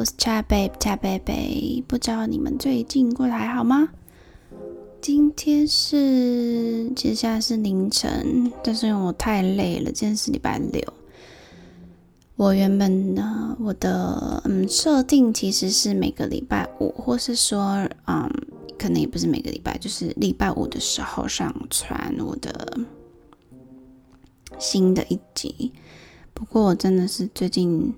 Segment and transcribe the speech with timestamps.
[0.00, 3.90] 我是 Chat Babe，Chat Babe，不知道你们最近过得还好吗？
[4.98, 10.82] 今天是，接下来是凌晨，但是因为我太累了，今天是礼拜六。
[12.36, 18.26] 我原本呢，我的嗯设定其实是每个礼拜五，或是说嗯，
[18.78, 22.78] 可能也不是每个礼拜，就是礼拜五的时候上传我的
[24.58, 25.70] 新的一集。
[26.32, 27.94] 不过我真的是最近。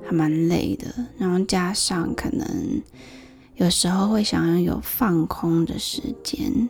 [0.00, 0.86] 还蛮累的，
[1.18, 2.82] 然后加上可能
[3.56, 6.68] 有时候会想要有放空的时间。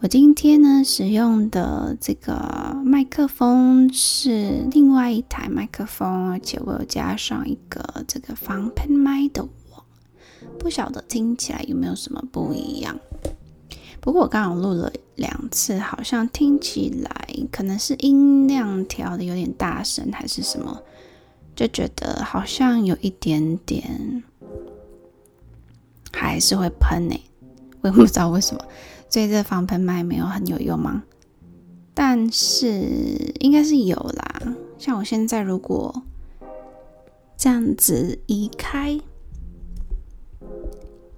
[0.00, 9.84] 我今天呢使用的这个麦克风是另外一台麦克风，而且我有加上一个这个防喷麦的网，
[10.58, 12.98] 不晓得听起来有没有什么不一样。
[14.00, 20.82] 不过我刚好录了两次，好像听起来可能是音量调的有点大声，还是什么。
[21.54, 24.22] 就觉得好像有一点点
[26.12, 27.20] 还是会喷呢，
[27.82, 28.64] 我也不知道为什么，
[29.08, 31.02] 所以这防喷麦没有很有用吗？
[31.92, 34.54] 但是应该是有啦。
[34.78, 36.02] 像我现在如果
[37.36, 38.98] 这样子移开，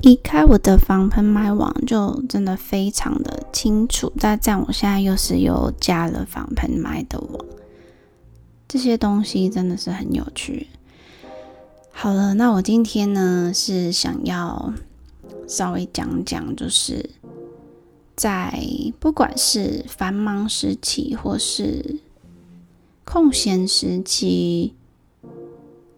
[0.01, 4.13] 移开我的防喷麦网，就真的非常的清楚。
[4.19, 7.47] 但这样我现在又是又加了防喷麦的网。
[8.73, 10.69] 这些东西真的是很有趣。
[11.91, 14.73] 好了，那我今天呢是想要
[15.47, 17.11] 稍微讲讲，就是
[18.17, 18.59] 在
[18.99, 22.01] 不管是繁忙时期或是
[23.05, 24.73] 空闲时期，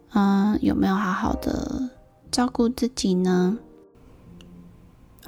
[0.09, 1.91] 嗯，有没有好好的
[2.29, 3.57] 照顾自己呢？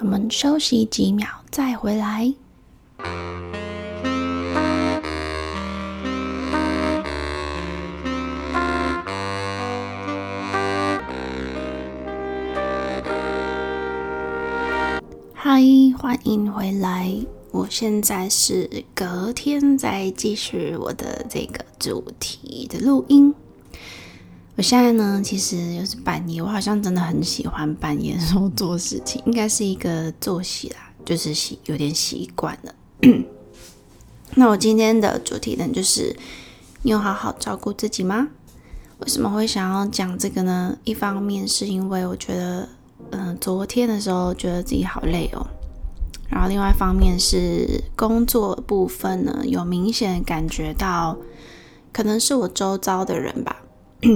[0.00, 2.34] 我们休息几秒再回来。
[15.50, 15.62] 嗨，
[15.96, 17.10] 欢迎回来！
[17.52, 23.34] 我现在是隔天再继续我的这个主题的录音。
[24.56, 32.74] 我现在呢，其实又是半夜，我好像真的很喜欢半夜时候做事情，应该是一个作息啦，就是习有点习惯了。
[34.36, 36.14] 那我今天的主题呢，就是
[36.82, 38.28] 你有好好照顾自己吗？
[38.98, 40.76] 为什么会想要讲这个呢？
[40.84, 42.68] 一方面是因为我觉得。
[43.10, 45.46] 嗯，昨天的时候觉得自己好累哦，
[46.28, 51.16] 然后另外一方面是工作部分呢，有明显感觉到，
[51.92, 53.62] 可能是我周遭的人吧，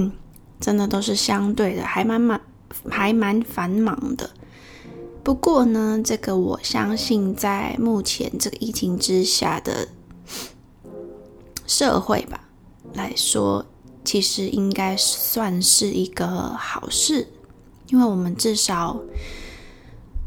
[0.59, 2.39] 真的都是相对的，还蛮蛮
[2.89, 4.29] 还蛮繁忙的。
[5.23, 9.87] 不过呢，这个我相信在目前这个疫情之下的
[11.65, 12.49] 社会吧
[12.93, 13.65] 来说，
[14.03, 17.27] 其实应该算是一个好事。
[17.93, 18.99] 因为我们至少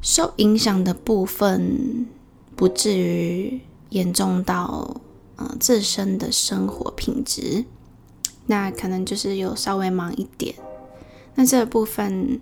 [0.01, 2.07] 受影响的部分
[2.55, 5.01] 不至于严重到
[5.35, 7.65] 呃自身的生活品质，
[8.47, 10.55] 那可能就是有稍微忙一点。
[11.35, 12.41] 那这部分，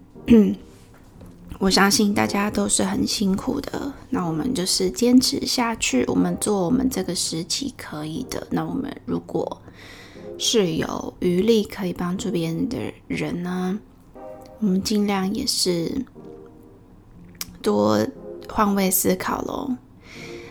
[1.59, 3.95] 我相信大家都是很辛苦的。
[4.11, 8.47] 那我们就是坚持下去，我们做我们这个时期可以的。
[8.51, 9.63] 那我们如果
[10.37, 12.77] 是有余力可以帮助别人的
[13.09, 13.81] 人呢？
[14.65, 16.07] 我们尽量也是
[17.61, 17.99] 多
[18.49, 19.77] 换位思考喽。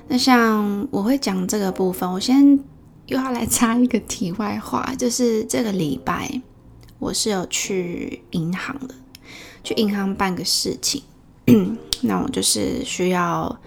[0.07, 2.59] 那像我会讲这个部分，我先
[3.07, 6.44] 又要来插一个题外话，就是这个礼拜
[7.00, 8.94] 我是有去银行的，
[9.63, 11.01] 去银行办个事情。
[12.01, 13.59] 那我就是需要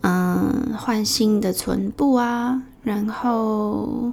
[0.00, 4.12] 嗯换新的存部啊，然后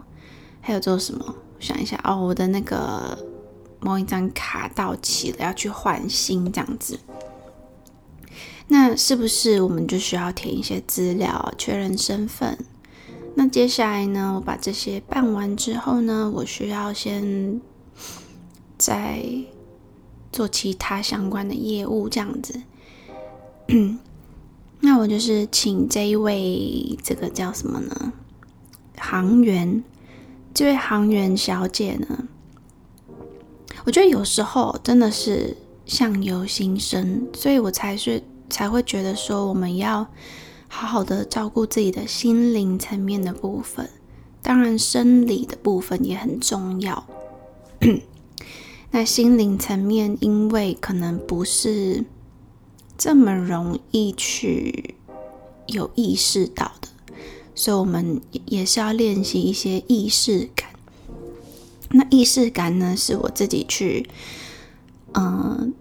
[0.62, 1.34] 还有做什么？
[1.60, 3.18] 想一下哦，我的那个。
[3.88, 7.00] 某一张卡到期了，要去换新这样子，
[8.68, 12.58] 那是不是我们就需要填一些资料，确认身份？
[13.36, 17.62] 那接下来呢，我把这些办完之后呢，我需要先
[18.78, 19.24] 再
[20.34, 22.62] 做其他相关的业务这样子。
[24.82, 28.12] 那我就是请这一位，这个叫什么呢？
[28.98, 29.82] 航员，
[30.54, 32.28] 这位航员小姐呢？
[33.88, 35.56] 我觉得有时候真的是
[35.86, 40.06] 相由心生，所以我才是才会觉得说，我们要
[40.68, 43.90] 好好的照顾自己的心灵层面的部分，
[44.42, 47.08] 当然生理的部分也很重要。
[48.92, 52.04] 那心灵层面，因为可能不是
[52.98, 54.96] 这么容易去
[55.68, 56.90] 有意识到的，
[57.56, 60.67] 所以我们也是要练习一些意识感。
[61.92, 64.10] 那意识感呢，是我自己去
[65.14, 65.74] 嗯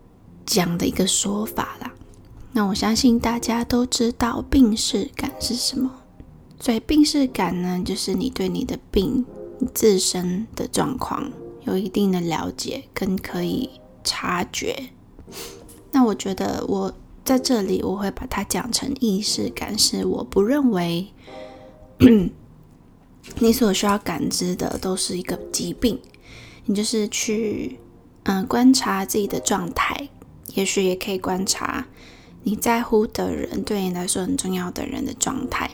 [0.44, 1.92] 讲的一个说法啦。
[2.52, 5.90] 那我相信大家都知道病视感是什么，
[6.58, 9.24] 所以病视感呢，就是你对你的病
[9.74, 11.30] 自身的状况
[11.64, 13.68] 有一定的了解跟可以
[14.04, 14.90] 察觉。
[15.92, 16.92] 那我觉得我
[17.24, 21.08] 在这里我会把它讲成意识感，是我不认为
[23.38, 25.98] 你所需要感知的都是一个疾病，
[26.64, 27.78] 你就是去
[28.22, 30.08] 嗯观察自己的状态，
[30.54, 31.86] 也许也可以观察。
[32.44, 35.70] 你在乎的人，对你来说很重要的人的状态，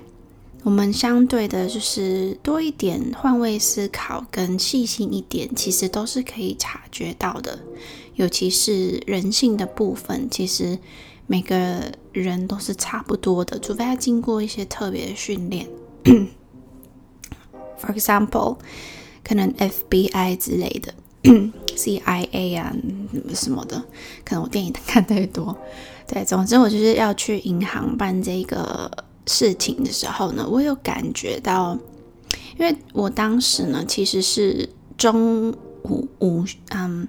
[0.62, 7.58] 我们相对的就是多一点换位思考跟细心一点，其实都是可以察觉到的。
[8.14, 10.78] 尤其是人性的部分，其实
[11.26, 15.69] 每个人都是差不多的，除非他经过一些特别的训练。
[17.80, 18.56] For example，
[19.24, 20.94] 可能 FBI 之类的，
[21.76, 22.74] CIA 啊
[23.34, 23.82] 什么的，
[24.24, 25.56] 可能我电影看太多。
[26.06, 28.90] 对，总之我就是要去银行办这个
[29.26, 31.78] 事情的时候呢，我有感觉到，
[32.58, 34.68] 因为我当时呢其实是
[34.98, 35.50] 中
[35.84, 37.08] 午午，嗯，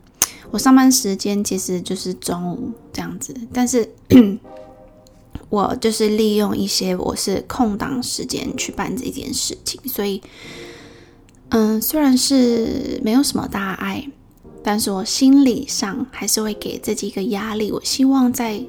[0.51, 3.87] 我上班时间其实就是中午这样子，但是
[5.53, 10.19] 我就是利用一些我是空档时间去办这件事情，所以，
[11.49, 14.09] 嗯，虽然是没有什么大碍，
[14.63, 18.63] 但是我心理上还是会给自己一个压力，我希望在。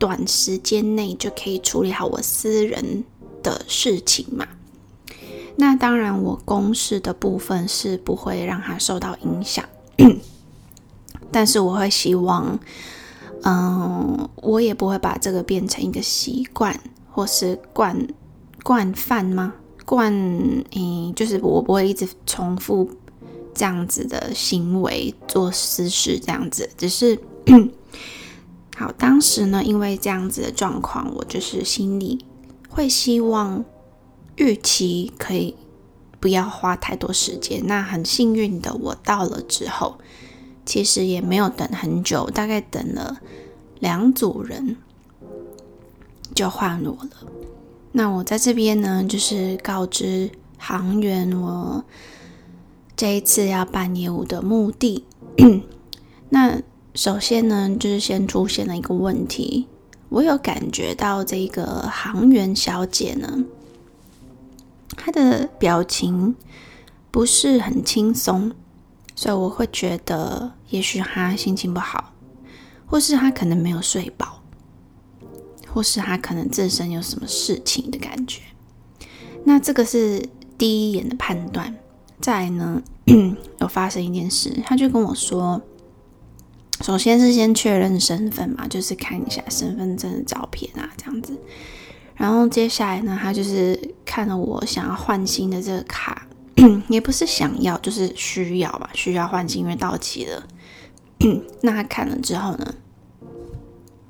[0.00, 3.04] 短时间内就可以处理好我私人
[3.42, 4.48] 的事情嘛？
[5.56, 9.62] 那当然，我公事的部分是不会让它受到影响，
[11.30, 12.58] 但是我会希望，
[13.42, 16.78] 嗯，我也不会把这个变成一个习惯
[17.10, 18.06] 或是惯
[18.62, 19.54] 惯犯吗？
[19.84, 22.90] 惯，嗯，就是我不会一直重复
[23.54, 27.18] 这样子的行为做私事，这样子，只是。
[28.76, 32.24] 好，当时呢，因为这样子的状况，我就是心里
[32.68, 33.62] 会希望
[34.36, 35.54] 预期可以
[36.18, 37.66] 不要花太多时间。
[37.66, 39.98] 那很幸运的，我到了之后，
[40.64, 43.18] 其实也没有等很久，大概等了
[43.78, 44.76] 两组人
[46.34, 47.26] 就换我了。
[47.92, 51.84] 那我在这边呢，就是告知航员我
[52.96, 55.04] 这一次要办业务的目的。
[56.30, 56.62] 那。
[56.92, 59.68] 首先呢，就是先出现了一个问题，
[60.08, 63.44] 我有感觉到这个航员小姐呢，
[64.96, 66.34] 她的表情
[67.12, 68.50] 不是很轻松，
[69.20, 72.14] 所以我会觉得，也许他心情不好，
[72.86, 74.40] 或是他可能没有睡饱，
[75.68, 78.40] 或是他可能自身有什么事情的感觉。
[79.44, 80.26] 那这个是
[80.56, 81.76] 第一眼的判断。
[82.18, 82.82] 再来呢，
[83.58, 85.60] 有发生一件事，他就跟我说。
[86.80, 91.38] 首先是先确认身份嘛，就是看一下身份证的照片啊，这样子。
[92.14, 96.26] 然后接下来呢，他就是看了我想要换新的这个卡，
[96.88, 100.46] 也不是想要，就是需要吧，需要换新，因为到期了。
[101.62, 102.74] 那他看了之后呢，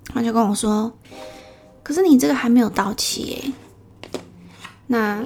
[0.06, 0.93] 他就跟我说
[1.82, 3.52] ：“可是你这个还没有到期耶。”
[4.88, 5.25] 那，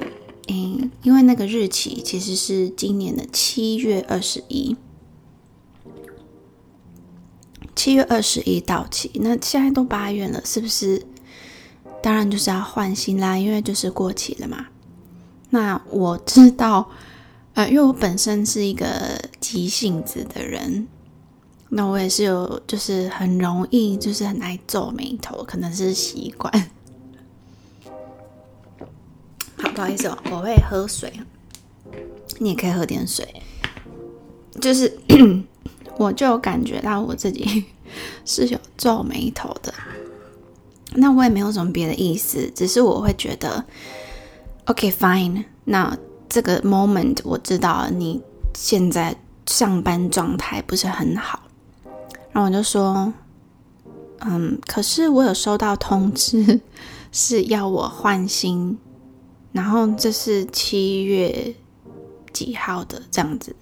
[0.49, 4.77] 嗯，因为那个日期其实是今年的七月二十一。
[7.75, 11.07] 七月二十一到期，那现在都八月了，是不是？
[12.03, 14.67] 当然就是要换新啦，因为就是过期了嘛。
[15.51, 16.91] 那我知道，
[17.55, 18.87] 呃，因为我本身是一个
[19.41, 20.87] 急性子的人，
[21.71, 26.53] 那我也是有，就是很容易，就是很爱皱眉头，可能是习惯。
[29.57, 31.13] 好，不好意思哦，我会喝水，
[32.39, 33.43] 你也可以喝点水，
[34.61, 34.99] 就是。
[35.97, 37.67] 我就感觉到我自己
[38.27, 39.73] 是有皱眉头的，
[40.95, 43.65] 那我也没有什么别的意思，只是我会觉得
[44.65, 45.97] ，OK fine，那
[46.35, 48.21] 这个 moment 我知道你
[48.57, 49.15] 现在
[49.47, 51.39] 上班状态不是很好，
[52.33, 53.13] 然后我就说，
[54.19, 56.61] 嗯，可是我有收到通知
[57.13, 58.77] 是要我换新，
[59.53, 61.55] 然后这是七月
[62.33, 63.55] 几号的这样子。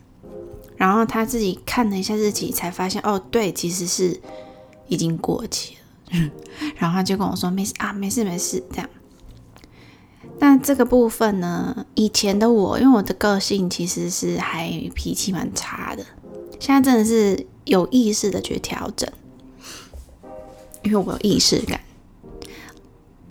[0.78, 4.18] 然后他自己看了一下日期，才发现哦，对，其实是
[4.88, 6.30] 已经过期了。
[6.78, 8.88] 然后他就跟我说：“没事啊，没事没事。”这样。
[10.42, 16.04] 那这个部分呢，以前的我，因为我的个性其实是还脾气蛮差的，
[16.58, 19.08] 现在真的是有意识的去调整，
[20.82, 21.80] 因为我有意识感，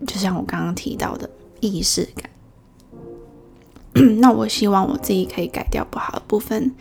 [0.07, 2.29] 就像我刚刚提到的意识感。
[4.21, 6.73] 那我希望我自己可以改掉不好的部分，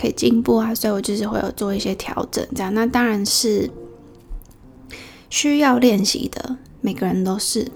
[0.00, 2.72] 可以进步啊，所以我就是会有做一些调整，这样。
[2.72, 3.68] 那当然是
[5.28, 7.68] 需要练习的，每个人都是。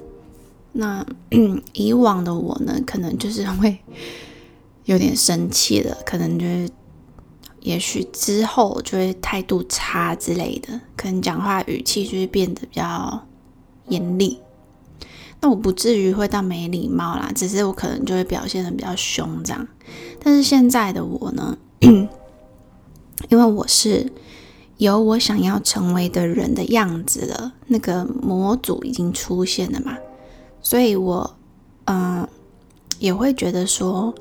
[0.76, 1.04] 那
[1.72, 3.78] 以往的我呢，可能就是会
[4.84, 6.68] 有点生气了，可能就是，
[7.60, 13.26] 也许之后就会态度差之类的，可能讲话语气就会变得比较
[13.88, 14.38] 严厉。
[15.40, 19.66] 那我不至于会到没礼貌啦，只是我可能就会表现的比较凶这样。
[20.20, 24.12] 但是现在的我呢， 因为我是
[24.78, 29.96] 有我想要成为的人的样子了，那个模组已经出现了嘛，
[30.68, 31.36] 所以我
[31.84, 32.26] 嗯
[32.98, 34.12] 也会觉得说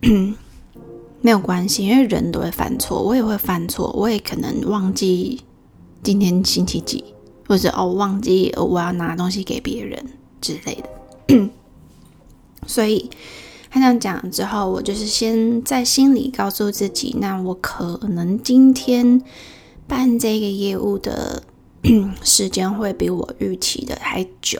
[1.22, 5.40] 没有关系，因为人都会犯错，我也会犯错，我也可能忘记
[6.02, 7.04] 今天星期几。
[7.46, 10.04] 或者哦，忘记我要拿东西给别人
[10.40, 10.82] 之类
[11.28, 11.50] 的，
[12.66, 13.08] 所以
[13.70, 19.22] 他这样讲之后，我就是先在心里告诉自己，那我可能今天
[19.86, 21.42] 办这个业务的
[22.24, 24.58] 时间会比我预期的还久。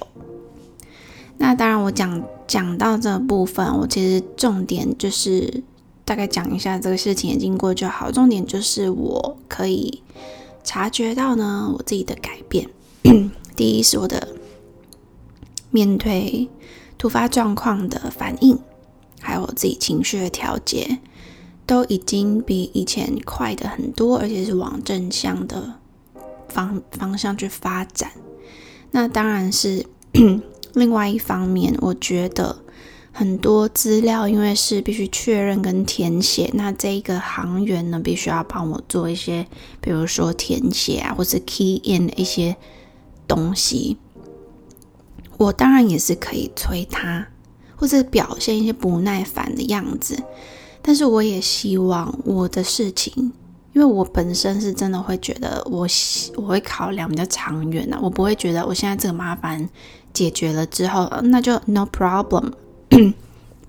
[1.38, 5.62] 那当然，我讲讲到这部分，我其实重点就是
[6.04, 8.10] 大概讲一下这个事情的经过就好。
[8.10, 10.02] 重点就是我可以。
[10.66, 12.70] 察觉到呢，我自己的改变。
[13.54, 14.28] 第一是我的
[15.70, 16.48] 面对
[16.96, 18.58] 突发状况的反应，
[19.20, 21.00] 还有我自己情绪的调节，
[21.66, 25.74] 都已经比以前快的很多，而且是往正向的
[26.48, 28.10] 方方向去发展。
[28.90, 29.84] 那当然是
[30.74, 32.58] 另外一方面，我觉得。
[33.16, 39.46] 很多资料，因为是必须确认跟填写，那这一个行员呢，必须要帮我做一些，
[39.80, 42.56] 比如说填写啊，或是 key in 一些
[43.28, 43.98] 东西。
[45.36, 47.28] 我当然也是可以催他，
[47.76, 50.20] 或者表现一些不耐烦的样子，
[50.82, 53.32] 但是我也希望我的事情，
[53.74, 55.86] 因为我本身是真的会觉得我
[56.34, 59.70] 我会考量比较长远的，我不会觉得我现在这个麻烦
[60.14, 62.52] 解决了之后，那就 no problem。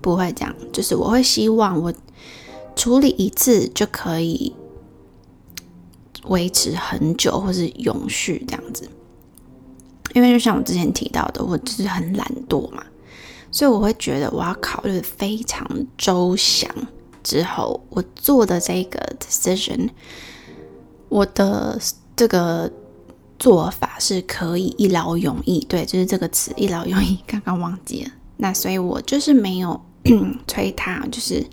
[0.00, 1.92] 不会这样，就是我会希望我
[2.76, 4.54] 处理一次就可以
[6.26, 8.88] 维持很久，或是永续这样子。
[10.14, 12.84] 因为就像我之前提到的，我就是很懒惰嘛，
[13.50, 16.70] 所以我会觉得我要考虑非常周详
[17.24, 19.88] 之后，我做的这个 decision，
[21.08, 21.80] 我的
[22.14, 22.70] 这个
[23.38, 25.60] 做法是可以一劳永逸。
[25.68, 28.10] 对，就是这个词“一劳永逸”， 刚刚忘记了。
[28.38, 29.80] 那所以，我就是没有
[30.46, 31.46] 催他，就是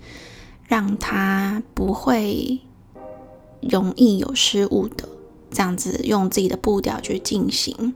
[0.68, 2.60] 让他不会
[3.60, 5.08] 容易有失误的，
[5.50, 7.94] 这样子用自己的步调去进行。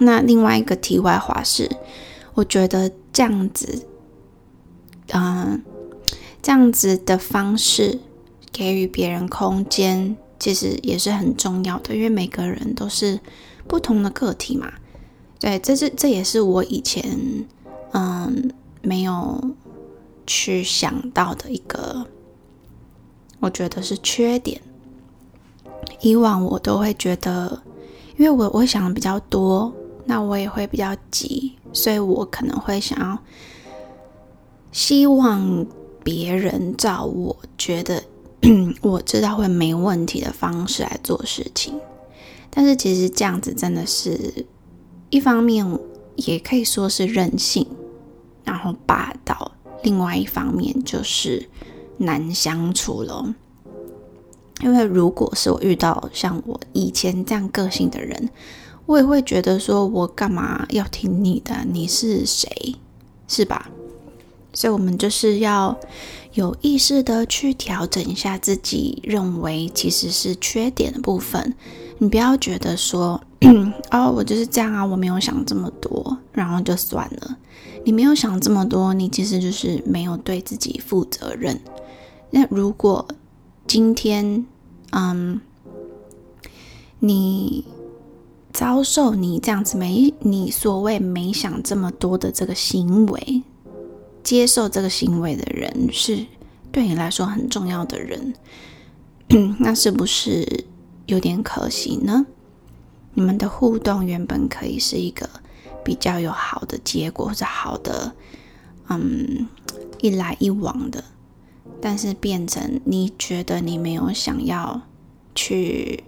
[0.00, 1.70] 那另外一个题外话是，
[2.34, 3.86] 我觉得这样子，
[5.12, 5.62] 嗯，
[6.42, 8.00] 这样子的方式
[8.50, 13.18] 给予别人空间，其实也是很重要的，因为每个人都是
[13.66, 14.70] 不同的个体嘛。
[15.40, 17.02] 对，这是这也是我以前
[17.92, 19.42] 嗯没有
[20.26, 22.06] 去想到的一个，
[23.40, 24.60] 我觉得是缺点。
[26.02, 27.62] 以往我都会觉得，
[28.18, 29.72] 因为我我想的比较多，
[30.04, 33.18] 那我也会比较急，所以我可能会想要
[34.72, 35.66] 希望
[36.02, 38.04] 别人照我觉得
[38.82, 41.80] 我知道会没问题的方式来做事情，
[42.50, 44.46] 但是其实这样子真的是。
[45.10, 45.78] 一方面
[46.16, 47.64] 也可以说是任性，
[48.42, 49.52] 然后霸道；
[49.84, 51.48] 另外一方面就是
[51.98, 53.34] 难相处了。
[54.60, 58.28] 因为如果是我遇到像我以前这样个性的人，
[58.86, 61.64] 我也会觉得说我干嘛要听你的？
[61.70, 62.74] 你是谁？
[63.28, 63.70] 是吧？
[64.54, 65.78] 所以，我们就是要
[66.32, 71.54] 有意识的去调整一下自己认为其实是缺点的部分。
[71.98, 73.20] 你不要觉得说。
[73.90, 77.36] 哦，我就是这样啊，我没有想这么多，然后就算了。
[77.84, 81.60] 你没有想这么多，你其实就是没有对自己负责任。
[82.30, 83.06] 那如果
[83.66, 84.46] 今天，
[84.92, 85.42] 嗯，
[87.00, 87.66] 你
[88.50, 93.42] 遭受你这样子没你所谓没想这么多的这个行为，
[94.24, 96.26] 接受这个行为的人是
[96.72, 98.34] 对你来说很重要的人，
[99.60, 100.64] 那是不是
[101.06, 102.26] 有点可惜呢？
[103.12, 105.28] 你们的互动原本可以是一个
[105.84, 108.14] 比较有好的结果，或者好的，
[108.88, 109.46] 嗯，
[110.00, 111.04] 一来一往的，
[111.80, 114.82] 但是变成你觉得你没有想要
[115.34, 116.02] 去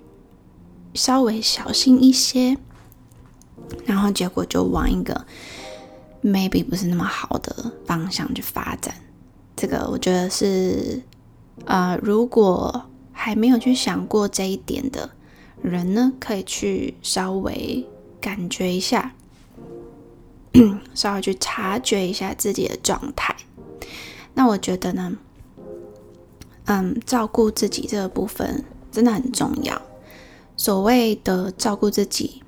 [0.95, 2.57] 稍微小心一些，
[3.85, 5.27] 然后结果就往一个
[6.27, 8.93] maybe 不是那么好的方向去发展。
[9.55, 11.01] 这个我觉得是，
[11.65, 15.11] 呃，如果还没有去想过这一点的
[15.63, 17.87] 人呢，可以去稍微
[18.21, 19.15] 感觉一下，
[20.95, 23.35] 稍微去察觉一下自己的状态。
[24.35, 25.17] 那我觉得呢，
[26.65, 29.81] 嗯，照顾自己这个部分真的很重要。
[30.57, 32.43] 所谓的照顾自己，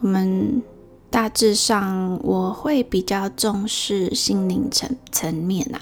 [0.00, 0.60] 我们。
[1.10, 5.80] 大致上，我会比较重视心灵层层面呐。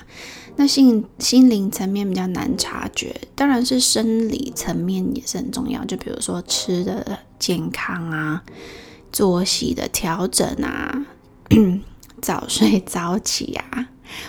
[0.59, 5.85] 那心心灵层面比较难察觉，当然是生理层面也是很重要。
[5.85, 8.43] 就比如说吃的健康啊，
[9.13, 11.07] 作息的调整啊，
[12.23, 13.89] 早睡早起啊。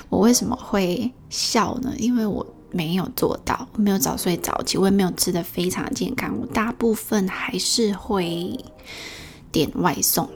[0.09, 1.93] 我为什么会笑呢？
[1.97, 6.35] 因为我没有做到，我没有早睡早起，我也没有吃的非常健康。
[6.41, 8.59] 我大部分还是会
[9.51, 10.27] 点外送。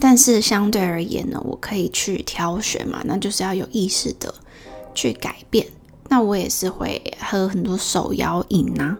[0.00, 4.34] 但是相对而言呢，我可以去挑选嘛，那就是要有意识的
[4.94, 5.66] 去改变。
[6.08, 8.96] 那我也是会喝很多手摇饮呐。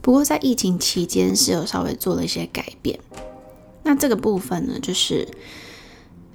[0.00, 2.98] 不过在疫情期间是有稍微做了一些改变。
[3.82, 5.26] 那这个部分呢，就是，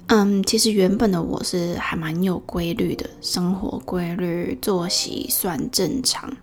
[0.08, 6.36] 嗯，其实原本的我是还蛮有规律的，生活规律，作息算正常，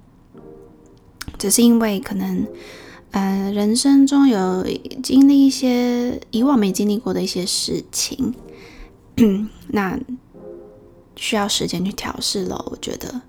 [1.37, 2.47] 只是因为可能。
[3.13, 4.65] 呃，人生中有
[5.03, 8.33] 经历一些以往没经历过的一些事情，
[9.69, 9.99] 那
[11.15, 12.65] 需要时间去调试了。
[12.71, 13.21] 我觉得，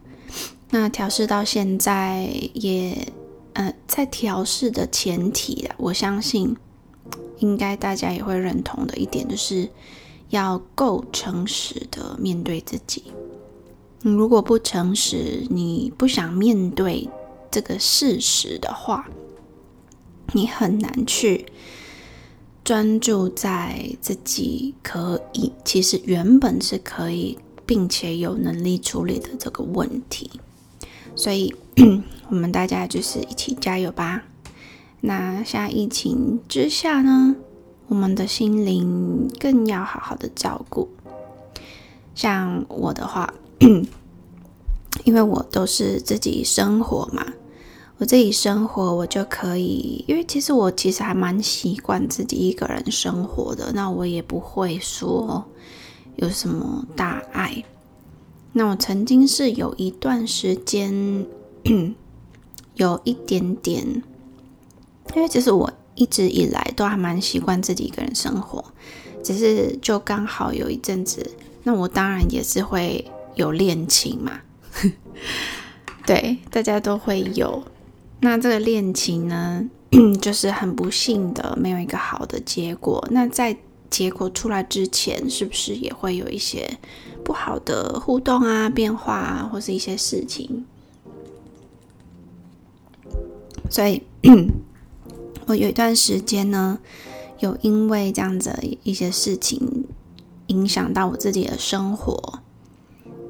[0.71, 2.23] 那调试到现在
[2.55, 3.13] 也，
[3.53, 6.57] 呃，在调试的前提，我相信
[7.41, 9.69] 应该大家也会认同的一点，就是
[10.31, 13.05] 要够诚实的面对自己。
[14.01, 17.07] 你如果不诚实，你不想面对
[17.51, 19.07] 这个事实的话。
[20.33, 21.47] 你很难去
[22.65, 30.31] 专注在自己可以，其实原本是可以，并且有能力处理的这个问题。
[31.15, 31.55] 所以，
[32.31, 34.25] 我们大家就是一起加油吧。
[35.03, 37.37] 那像疫情之下呢，
[37.89, 40.89] 我们的心灵更要好好的照顾。
[42.15, 43.35] 像我的话，
[45.05, 47.27] 因为我都是自己生活嘛。
[47.97, 55.45] 我自己生活，我就可以，因为其实我其实还蛮习惯自己一个人生活的，那我也不会说
[56.17, 57.63] 有什么大碍。
[58.53, 61.25] 那我曾经是有一段时间
[62.75, 64.03] 有一点点，
[65.15, 68.65] 因为其实我一直以来都还蛮习惯自己一个人生活，
[69.23, 71.25] 只是就刚好有一阵子，
[71.63, 74.41] 那我当然也是会有恋情嘛，
[76.05, 77.63] 对，大家都会有。
[78.25, 79.63] 那这个恋情呢，
[80.19, 83.07] 就是很不幸的，没有一个好的结果。
[83.11, 83.55] 那在
[83.91, 86.79] 结果出来之前，是不是也会有一些
[87.23, 90.65] 不好的互动啊、变化啊，或是一些事情？
[93.69, 94.03] 所以，
[95.45, 96.79] 我有一段时间呢，
[97.41, 99.85] 有因为这样子一些事情
[100.47, 102.41] 影响到我自己的生活。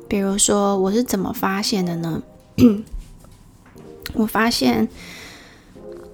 [0.07, 2.23] 比如说，我是怎么发现的呢？
[4.15, 4.89] 我发现，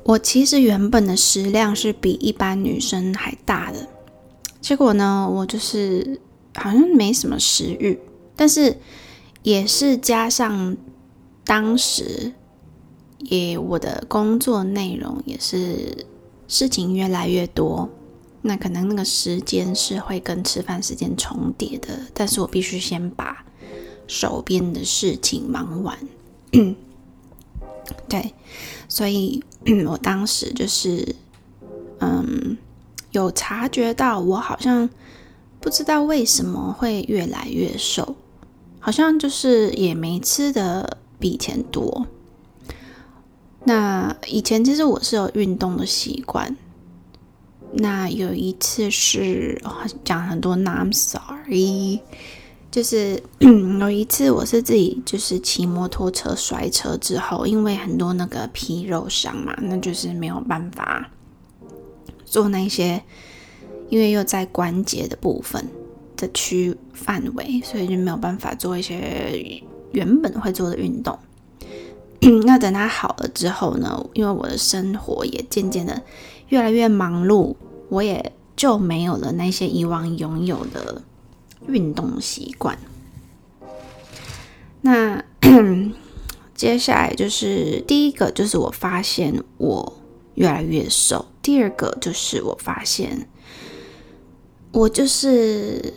[0.04, 3.88] 我其实原本的食量是比一般女生还大的。
[4.60, 6.20] 结果呢，我就是
[6.54, 7.98] 好像没什么食欲，
[8.36, 8.76] 但是
[9.42, 10.76] 也是加上
[11.44, 12.32] 当时
[13.18, 16.06] 也我的工作内容也是
[16.48, 17.88] 事情越来越多，
[18.42, 22.00] 那可能那个时间是会跟吃饭时间重叠的。
[22.12, 23.44] 但是我必须先把
[24.06, 25.98] 手边的事情忙完。
[28.08, 28.34] 对，
[28.88, 29.42] 所以
[29.86, 31.14] 我当时就是，
[31.98, 32.56] 嗯，
[33.12, 34.88] 有察觉到我好像
[35.60, 38.16] 不知道为什么会越来越瘦，
[38.78, 42.06] 好像就是也没吃的比以前多。
[43.64, 46.56] 那以前其实我是有运动的习惯，
[47.72, 49.62] 那有一次是
[50.02, 52.00] 讲很多 I'm sorry。
[52.70, 53.20] 就是
[53.80, 61.10] 有一次，我是自己就是骑摩托车摔车之后，因为很多那个皮肉伤嘛，那就是没有办法
[62.24, 63.02] 做那些，
[63.88, 65.68] 因为又在关节的部分
[66.16, 71.18] 的区范围，所以就没有办法做一些原本会做的运动。
[72.46, 76.00] 那等它好了之后呢，因为我的生活也渐渐的
[76.50, 77.56] 越来越忙碌，
[77.88, 81.02] 我也就没有了那些以往拥有的。
[81.66, 82.78] 运动习惯。
[84.82, 85.22] 那
[86.54, 89.92] 接下来就是第一个，就是我发现我
[90.34, 93.28] 越来越瘦；第二个就是我发现
[94.72, 95.92] 我就是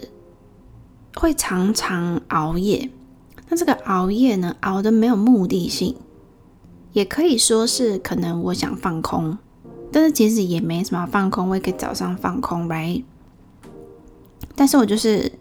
[1.16, 2.90] 会常常熬夜。
[3.50, 5.96] 那这个熬夜呢，熬的没有目的性，
[6.94, 9.38] 也可以说是可能我想放空，
[9.92, 13.04] 但是其实也没什么放空，我也可以早上放空，right？
[14.56, 15.32] 但是我就是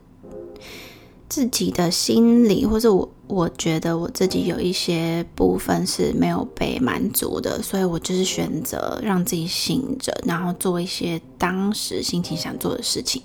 [1.32, 13.22] 自己的心理，或者我我觉得我自己有一些部分是没有被满足的，所以我就是选择让自己醒着，然后做一些当时心情想做的事情。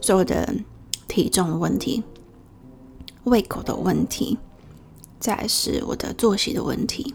[0.00, 0.54] 所有的
[1.06, 2.02] 体重的问题、
[3.24, 4.38] 胃口的问题，
[5.20, 7.14] 再是我的作息的问题，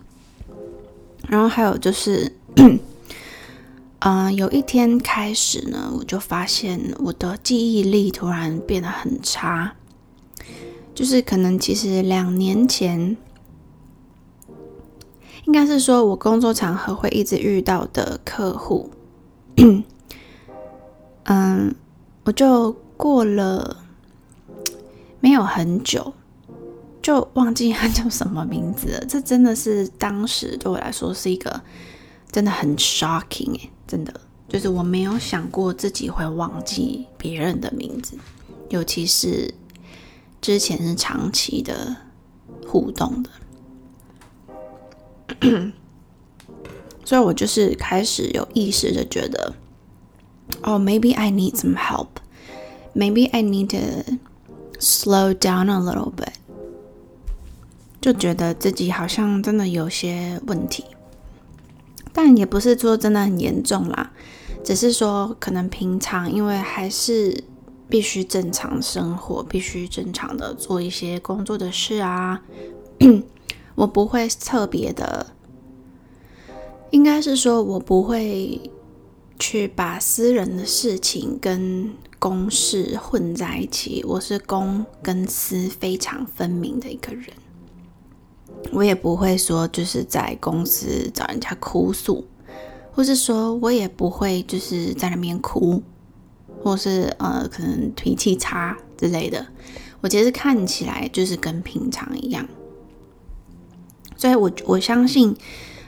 [1.27, 2.31] 然后还有就是。
[3.99, 9.73] 嗯，有一天开始呢，我就发现我的记忆力突然变得很差。
[10.93, 13.15] 就是可能其实两年前，
[15.45, 18.89] 应该是说我工作场合会一直遇到的客户，
[21.25, 21.75] 嗯，
[22.23, 23.77] 我就过了
[25.19, 26.13] 没有很久，
[27.01, 29.05] 就忘记他叫什么名字了。
[29.05, 31.62] 这真的是当时对我来说是一个
[32.31, 33.69] 真的很 shocking 哎。
[33.88, 34.13] 真的，
[34.50, 38.17] 就是我没有想过自己会忘记别人的名字，
[38.69, 39.54] 尤其是
[40.41, 41.95] 之前是长期的
[42.67, 43.30] 互动的，
[47.06, 49.54] 所以我就是开始有意识的觉得，
[50.63, 53.78] 哦，maybe I need some help，maybe I need to
[54.80, 56.34] slow down a little bit，
[58.02, 60.84] 就觉得自己好像真的有些问题。
[62.19, 64.12] 但也不是说真的很严重啦，
[64.63, 67.43] 只是说可能平常因为还是
[67.88, 72.41] 必须正常生活，必须正常的做一些工作的事啊，
[73.75, 75.27] 我不会特别的，
[76.89, 78.60] 应该是说我不会
[79.38, 87.25] 去把私人的事情跟公事混在一起，我是公跟私非常分明的一个人。
[88.73, 92.25] 我也不会说，就是在公司找人家哭诉，
[92.91, 95.81] 或是说我也不会就是在那边哭，
[96.61, 99.45] 或是呃可能脾气差之类的。
[100.01, 102.47] 我其实看起来就是跟平常一样，
[104.15, 105.35] 所以我我相信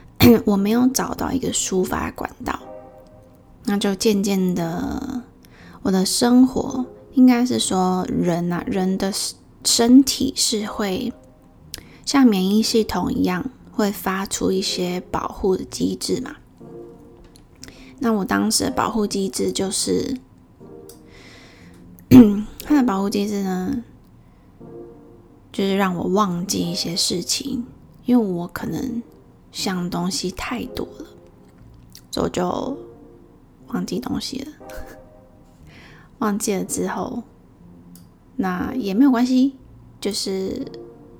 [0.45, 2.60] 我没有找到一个抒发管道，
[3.65, 5.21] 那就渐渐的，
[5.82, 9.12] 我的生活应该是说人啊，人的
[9.65, 11.12] 身体是会。
[12.10, 16.38] 像免疫系统一样，会发出一些保护的机制嘛？
[18.00, 20.17] 那我当时的保护机制就是，
[22.63, 23.84] 它的保护机制呢，
[25.52, 27.67] 就是让我忘记一些事情，
[28.06, 29.04] 因为我可能
[29.52, 31.06] 想东西太多了，
[32.10, 32.76] 所以我就
[33.67, 34.52] 忘记东西了。
[36.17, 37.22] 忘记了之后，
[38.38, 39.58] 那也没有关系，
[40.02, 40.65] 就是。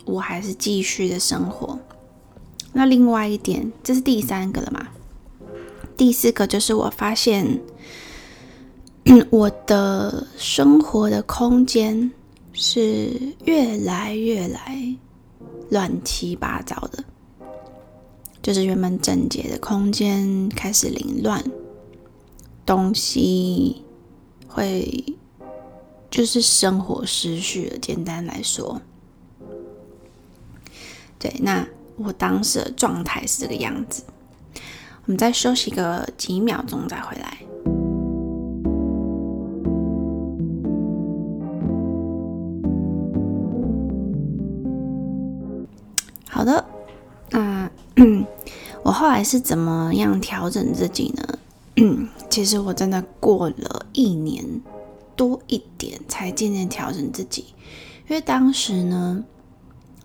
[0.10, 1.80] 我还是继续的生活。
[2.74, 4.88] 那另外一点，这是第三个了嘛？
[5.98, 7.60] 第四个就是我发现，
[9.30, 12.12] 我的生活的空间
[12.54, 14.96] 是越来越来
[15.70, 17.04] 乱七八糟的，
[18.42, 21.44] 就是原本整洁的空间开始凌乱，
[22.66, 23.84] 东西
[24.48, 25.04] 会
[26.12, 27.78] 就是生活失序了。
[27.80, 28.80] 简单来说。
[31.20, 34.04] 对，那我当时的状态是这个样子。
[35.04, 37.38] 我们再休息个几秒钟再回来。
[46.30, 46.64] 好的，
[47.32, 47.70] 那
[48.82, 52.08] 我后来是怎么样调整自己呢？
[52.30, 54.62] 其实我真的过了一年
[55.18, 57.48] 多一点，才渐渐调整自己，
[58.08, 59.26] 因为当时呢。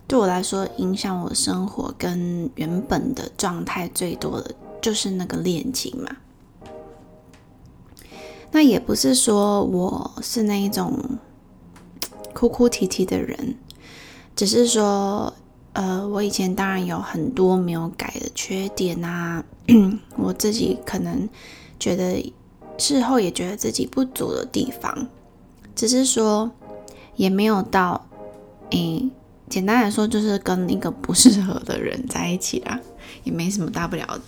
[0.07, 6.15] 对我来说，影响我生活跟原本的状态最多的就是那个恋情嘛。
[8.51, 10.97] 那也不是说我是那一种
[12.33, 13.55] 哭哭啼啼的人，
[14.35, 15.33] 只是说，
[15.73, 19.43] 呃，我以前当然有很多没有改的缺点啊，
[20.17, 21.27] 我自己可能
[21.79, 22.31] 觉得
[22.77, 25.07] 事后也觉得自己不足的地方，
[25.75, 26.51] 只是说
[27.15, 28.07] 也没有到，
[28.69, 29.09] 诶。
[29.49, 32.79] 简单来说，就是跟一个不适合的人在一起啦，
[33.23, 34.21] 也没什么大不了的。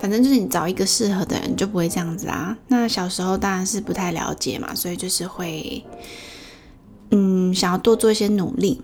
[0.00, 2.56] 反正就是你找一个适合的人，就不会这样子啊。
[2.68, 5.82] 那小时候当然是不太了解嘛，所以就是会，
[7.10, 8.80] 嗯，想要多做一些努力。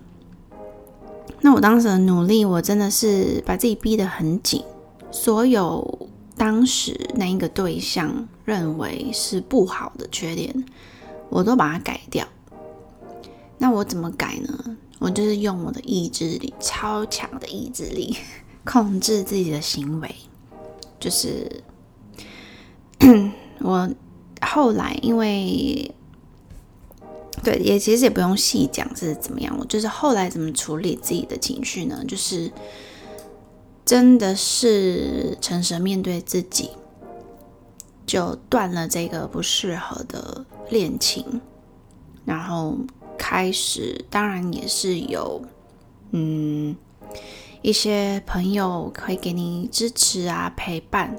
[1.41, 4.63] 那我当时的努力，我真的是把自己逼得很紧。
[5.11, 10.65] 所有当时那一个对象认为是不好的缺点，
[11.29, 12.27] 我都把它改掉。
[13.57, 14.75] 那我怎么改呢？
[14.99, 18.15] 我就是用我的意志力，超强的意志力，
[18.63, 20.15] 控制自己的行为。
[20.99, 21.63] 就是
[23.59, 23.89] 我
[24.41, 25.93] 后来因为，
[27.43, 29.55] 对，也其实也不用细讲是怎么样。
[29.59, 32.03] 我就是后来怎么处理自己的情绪呢？
[32.07, 32.51] 就是
[33.83, 36.71] 真的是诚实面对自己，
[38.07, 41.41] 就断了这个不适合的恋情，
[42.23, 42.77] 然后。
[43.17, 45.41] 开始当然也是有，
[46.11, 46.75] 嗯，
[47.61, 51.15] 一些朋友会给你支持啊、陪伴，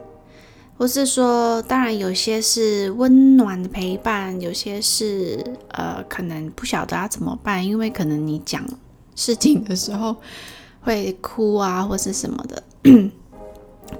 [0.78, 8.64] 或是说，当然有些是温暖的陪伴，有些是呃，可能不晓得要怎么办，因为可能你讲
[9.14, 10.16] 事情的时候
[10.80, 12.62] 会哭啊，或是什么的。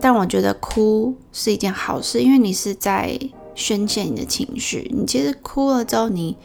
[0.00, 3.18] 但我觉得哭是一件好事，因为你是在
[3.54, 4.90] 宣泄你的情绪。
[4.94, 6.36] 你其实哭了之后，你。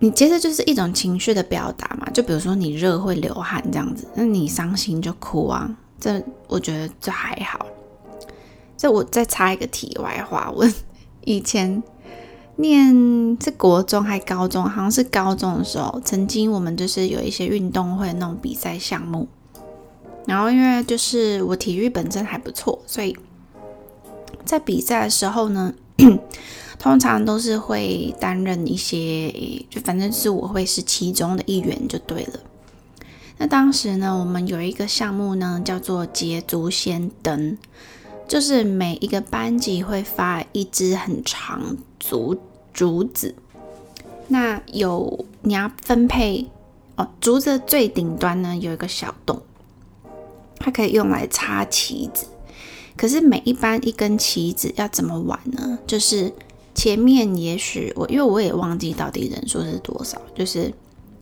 [0.00, 7.66] 你其实就是一种情绪的表达嘛，就比如说你热会流汗这样子，那你伤心就哭啊，这我觉得这还好。
[8.76, 10.64] 这我再插一个题外话，我
[11.24, 11.82] 以前
[12.54, 19.26] 念是国中还高中，好像是高中的时候，曾经我们就是有一些运动会那种比赛项目，
[20.26, 23.16] 然后因为就是我体育本身还不错，所以
[24.44, 25.74] 在比赛的时候呢。
[26.78, 29.30] 通常都是会担任一些，
[29.68, 32.40] 就反正是我会是其中的一员就对了。
[33.38, 37.56] 那当时呢，我们有一个项目呢，叫做捷足先登，
[38.26, 42.36] 就是每一个班级会发一支很长竹
[42.72, 43.34] 竹子，
[44.28, 46.46] 那有你要分配
[46.96, 49.42] 哦，竹子最顶端呢有一个小洞，
[50.58, 52.26] 它可以用来插旗子。
[52.96, 55.78] 可是每一班一根旗子要怎么玩呢？
[55.86, 56.32] 就是
[56.78, 60.72] 前面也许我，因为我也忘记到底人数是多少，就是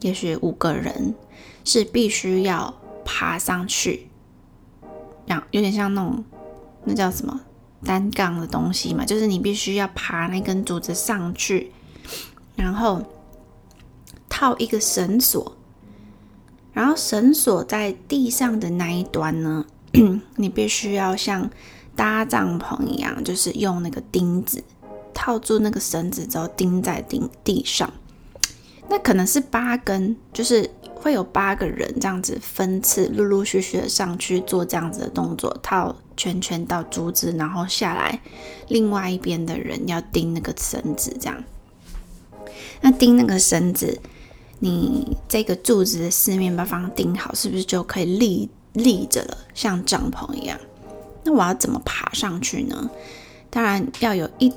[0.00, 1.14] 也许五个人
[1.64, 4.06] 是必须要爬上去，
[5.28, 6.22] 样有点像那种
[6.84, 7.40] 那叫什么
[7.82, 11.72] 单杠的东西嘛，就是你必须要爬那根竹子上去，
[12.54, 13.02] 然后
[14.28, 15.56] 套一个绳索，
[16.74, 19.64] 然后绳索在地上的那一端呢，
[20.36, 21.50] 你必须要像
[21.94, 24.62] 搭帐篷一样，就是用那个钉子。
[25.16, 27.90] 套住那个绳子之后钉在钉地上，
[28.90, 38.20] 那可能是八根，就是会有八个人这样子分次陆陆续续的上去做这样子的动作，套圈圈到竹子，然后下来，
[38.68, 41.42] 另外一边的人要钉那个绳子，这样。
[42.82, 43.98] 那钉那个绳子，
[44.58, 50.58] 你这个柱子的四面八方钉好，是不是就可以立立着了，像帐篷一样？
[51.24, 52.90] 那我要怎么爬上去呢？
[53.48, 54.52] 当然要有一。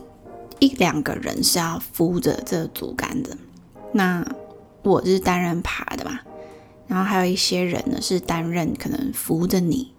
[0.59, 3.37] 一两个人是要扶着这竹竿的，
[3.93, 4.25] 那
[4.83, 6.19] 我是担任爬的嘛，
[6.87, 9.93] 然后还有一些人呢是担任可能扶着你，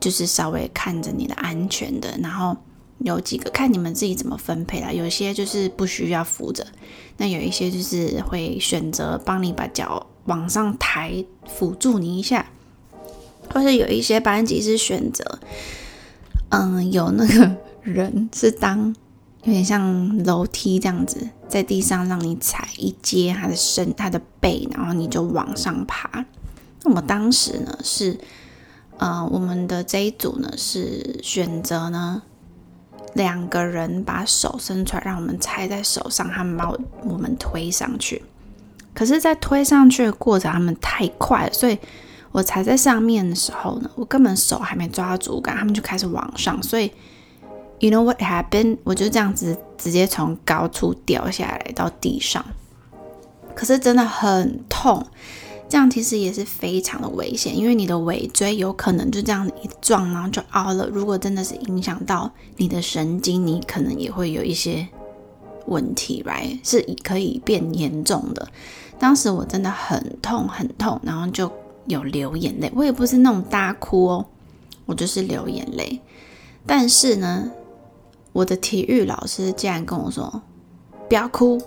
[0.00, 2.56] 就是稍微看着你的安全的，然后
[2.98, 6.66] 有几个看你们自己怎么分配啦，有些就是不需要扶着，
[7.18, 12.46] 那有一些就是会选择帮你把脚往上抬，辅助你一下，
[13.52, 15.38] 或是有一些班级是选择，
[16.48, 18.96] 嗯，有那个人是当。
[19.46, 26.24] 有点像楼梯这样子，在地上让你踩一阶，它的身、它的背，然后你就往上爬。
[26.82, 28.18] 那么当时呢是，
[28.98, 32.22] 呃，我们的这一组呢是选择呢
[33.14, 38.24] 两个人把手伸出来，让我们踩在手上，他们把我我们推上去。
[38.94, 41.78] 可是，在推上去的过程，他们太快，所以
[42.32, 46.90] 我踩在上面的时候呢，我根本手还没抓到竹竿，他们就开始往上，所以。
[47.78, 48.78] You know what happened？
[48.84, 52.42] 我就这样子直接从高处掉下来到地上，
[53.54, 55.06] 可是真的很痛。
[55.68, 60.86] 这样其实也是非常的危险，因为你的尾椎有可能就这样一撞，然后就凹了。
[60.86, 64.86] 如果真的是影响到你的神经，你可能也会有一些
[65.66, 66.58] 问题，right？
[66.62, 68.48] 是可以变严重的。
[68.98, 71.52] 当时我真的很痛很痛，然后就
[71.86, 72.72] 有流眼泪。
[72.74, 74.26] 我也不是那种大哭哦，
[74.86, 76.00] 我就是流眼泪。
[76.64, 77.50] 但是呢。
[78.36, 80.42] 我的体育老师竟然跟我说
[81.08, 81.58] ：“不要哭。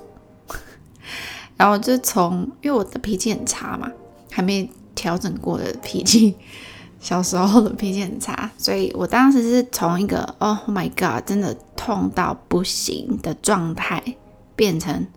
[1.58, 3.92] ”然后就从因为我的脾气很差嘛，
[4.30, 6.36] 还没调整过的脾气，
[7.00, 14.16] 小时候的脾气很差，所以我当时是从一个 “Oh my God” 真的痛到不行的状态，
[14.56, 15.08] 变成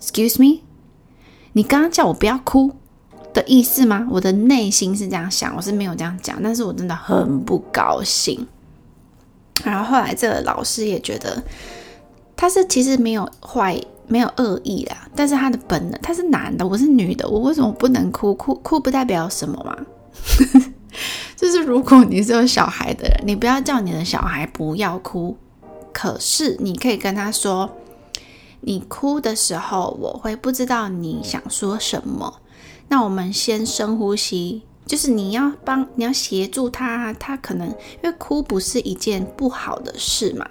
[0.00, 0.62] “Excuse me”，
[1.52, 2.72] 你刚刚叫我不要哭
[3.34, 4.08] 的意思吗？
[4.10, 8.46] 我的内心是这样想，我是没有这样讲，但是我真的很不高兴。
[9.64, 11.42] 然后后来，这个老师也觉得
[12.36, 18.34] 他是其实没有坏，没有恶意啦，但是他的本能，他是男的，我是女的，我为什么不能哭？
[18.34, 19.76] 哭哭不代表什么嘛？
[21.36, 25.36] 就是如果你是有小孩的人，你不要叫你的小孩不要哭，
[25.92, 27.70] 可是你可以跟他说，
[28.60, 32.40] 你哭的时候，我会不知道你想说什么。
[32.88, 40.48] 那我们先深呼吸，就是你要帮，你要协助他，他可能因为哭不是一件不好的事嘛。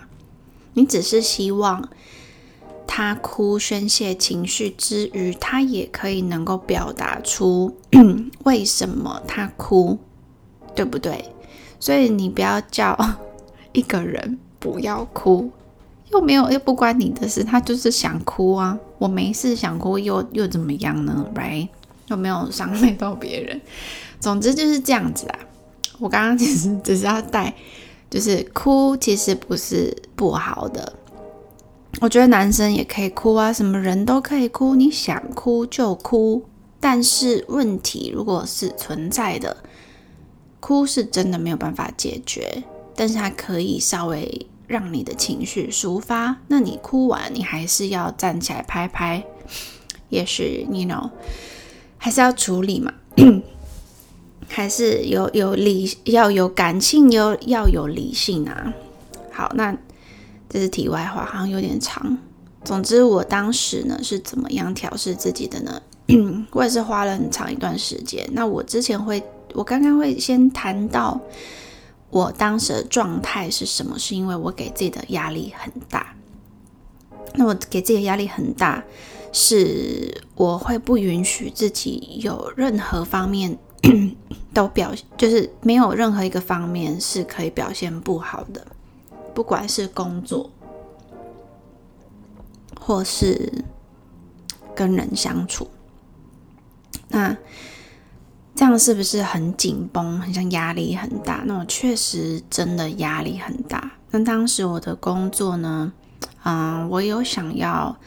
[0.74, 1.88] 你只是希望
[2.86, 7.78] 他哭宣泄情绪之余，他也可以能够表达出
[8.44, 9.98] 为什么他哭，
[10.76, 11.32] 对不对？
[11.80, 12.98] 所以你不要叫
[13.72, 15.50] 一个人不要哭，
[16.12, 18.78] 又没有又不关你的事，他就是想哭啊。
[18.98, 21.70] 我没事想哭又又怎么样呢？Right？
[22.08, 23.62] 又没有伤害到别人。
[24.26, 25.40] 总之就是这样子啊。
[26.00, 27.54] 我刚刚其实只是要带。
[28.08, 30.94] 就是哭，其实不是不好的。
[32.00, 36.46] 我觉得男生也可以哭啊，什么人都可以哭，你想哭就哭。
[36.80, 39.58] 但是问题如果是存在的，
[40.62, 42.64] 哭是真的没有办法解决，
[42.96, 46.38] 但是它可以稍微让你的情绪抒发。
[46.48, 49.26] 那你哭完，你还是要站起来拍拍，
[50.08, 51.10] 也许你 know
[51.98, 52.94] 还是要处理嘛。
[54.48, 58.74] 还是有有理，要有感性，有要有理性啊。
[59.32, 59.76] 好，那
[60.50, 62.18] 这是题外话，好像有点长。
[62.64, 65.82] 总之，我当时呢是怎么样调试自己的呢？
[66.52, 68.28] 我也是花了很长一段时间。
[68.32, 69.22] 那我之前会，
[69.54, 71.20] 我刚刚会先谈到
[72.10, 76.16] 我当时的状态是什么，是因为我给自己的压力很大。
[77.36, 78.84] 那我给自己的压力很大，
[79.34, 83.58] 是我会不允许自己有任何方面。
[84.54, 88.66] 都表就是没有任何一个方面是可以表现不好的，
[89.34, 90.50] 不管是工作，
[92.80, 93.64] 或是
[94.74, 95.68] 跟人相处，
[97.10, 97.36] 那
[98.56, 101.44] 这样是不是很紧绷，很像压力很大？
[101.46, 103.92] 那我确实真的压力很大。
[104.12, 105.92] 那当时我的工作呢，
[106.44, 107.98] 嗯，我有想要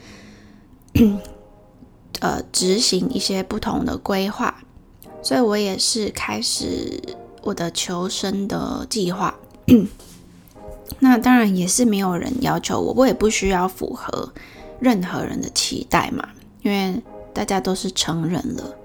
[2.21, 4.63] 呃执行一些不同的规划。
[5.21, 7.01] 所以我也是开始
[7.41, 9.35] 我的求生的计划。
[10.99, 14.33] 那当然也是没有人要求我，我也不需要符合
[14.79, 16.27] 任何人的期待嘛，
[16.63, 17.01] 因为
[17.33, 18.75] 大家都是成人了。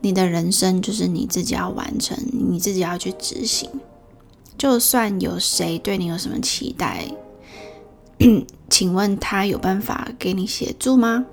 [0.00, 3.68] 你的人生就是你自己要完成，你自己要去执行。
[4.56, 7.04] 就算有谁对你有什么期待，
[8.70, 11.26] 请问他有办法给你协助吗？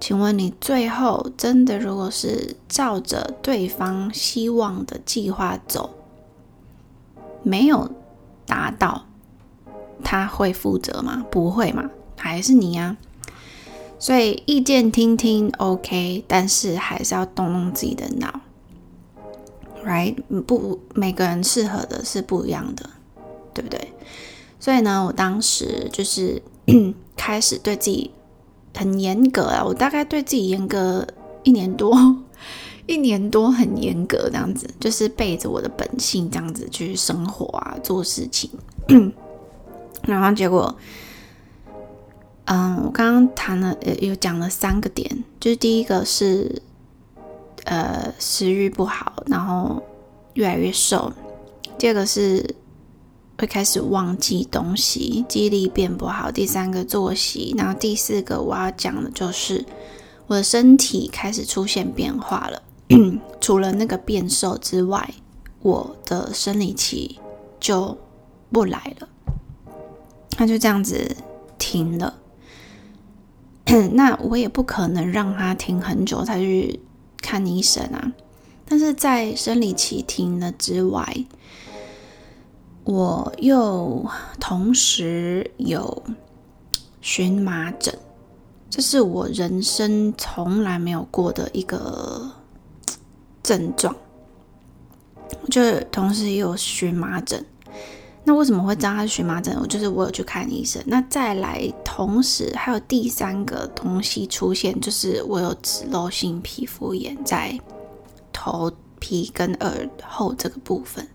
[0.00, 5.90] 请问你最后真的如果是照着对方希望的计划走，
[7.42, 7.90] 没有
[8.46, 9.04] 达到，
[10.02, 11.24] 他会负责吗？
[11.30, 12.96] 不会嘛，还是你呀。
[13.98, 18.40] 所以意见听听 OK，但是还是要动动自己的脑
[19.84, 20.14] ，right？
[20.46, 22.88] 不，每个人适合的是不一样的，
[23.52, 23.92] 对不对？
[24.58, 26.42] 所以呢，我当时就是
[27.14, 28.10] 开始对自己。
[28.74, 29.64] 很严格啊！
[29.64, 31.06] 我大概对自己严格
[31.42, 31.94] 一年多，
[32.86, 38.50] 一年多很严格这样子，就是背着我的本性这样子去生活啊，做事情。
[40.06, 40.74] 然后结果，
[42.46, 46.62] 嗯，我刚刚谈了，呃，有讲了三个点，就是第一个是，
[47.64, 49.82] 呃，食欲不好，然后
[50.34, 51.12] 越来越瘦；
[51.78, 52.54] 第二个是。
[53.40, 56.30] 会开始忘记东西，记忆力变不好。
[56.30, 59.64] 第三个作息，然后第四个我要讲的就是
[60.26, 62.62] 我的身体开始出现变化了。
[63.40, 65.14] 除了那个变瘦之外，
[65.62, 67.18] 我的生理期
[67.58, 67.96] 就
[68.52, 69.08] 不来了，
[70.32, 71.16] 它就这样子
[71.56, 72.18] 停了。
[73.92, 76.78] 那我也不可能让它停很久才去
[77.22, 78.12] 看医生啊。
[78.66, 81.24] 但是在生理期停了之外，
[82.90, 84.04] 我又
[84.40, 86.02] 同时有
[87.00, 87.96] 荨麻疹，
[88.68, 92.28] 这是我人生从来没有过的一个
[93.44, 93.94] 症状。
[95.48, 97.44] 就同时也有荨麻疹，
[98.24, 99.56] 那为什么会知道它是荨麻疹？
[99.60, 100.82] 我就是我有去看医生。
[100.84, 107.56] 那再来，同时还有第三个东西出现，就是我有脂漏性皮肤炎在
[108.32, 111.06] 头皮跟耳后这个部分。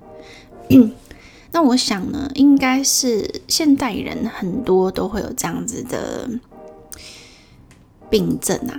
[1.56, 6.30] 那我想呢，应该是现代人很多都会有这样子的
[8.10, 8.78] 病症啊，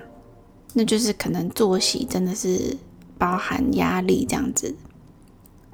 [0.74, 2.76] 那就是可能作息真的是
[3.16, 4.74] 包含压力这样子。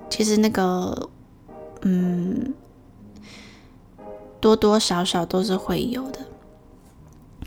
[0.08, 1.10] 其实那个，
[1.80, 2.54] 嗯，
[4.38, 6.20] 多多少少都是会有的。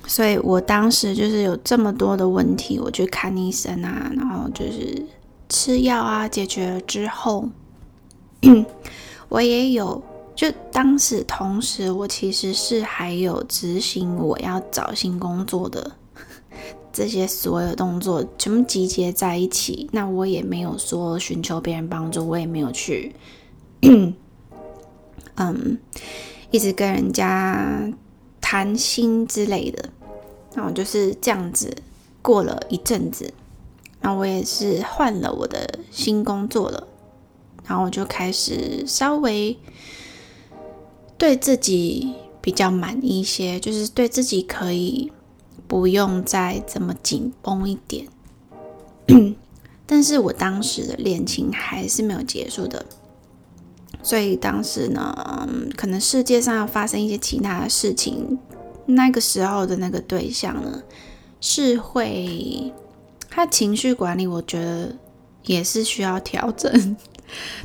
[0.05, 5.01] 所以我当时就是有这么多的问题，我去看医生啊，然后就是
[5.47, 7.47] 吃药啊，解决了之后，
[9.29, 10.01] 我也有
[10.35, 15.91] 就当时同时，我其实是还有执行我要找新工作的
[16.91, 19.89] 这些所有动作，全部集结在一起。
[19.91, 23.15] 那我也没有说寻求别人帮助，我也没有去，
[25.35, 25.77] 嗯，
[26.51, 27.91] 一直跟人家。
[28.47, 29.89] 谈心之类的，
[30.53, 31.75] 那我就是这样子
[32.21, 33.33] 过了一阵子，
[34.01, 36.87] 那我也是换了我的新工作了，
[37.67, 39.57] 然后我就开始稍微
[41.17, 45.11] 对自己比较满意一些，就是对自己可以
[45.67, 48.07] 不用再这么紧绷一点。
[49.87, 52.85] 但是我当时的恋情还是没有结束的。
[54.03, 58.37] 所以当时呢，可能世界上要发生一些其他的事情，
[58.85, 60.83] 那个时候的那个对象呢，
[61.41, 62.71] 是会
[63.29, 64.95] 他情绪管理，我觉得
[65.45, 66.95] 也是需要调整。